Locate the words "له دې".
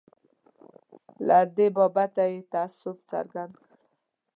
1.27-1.67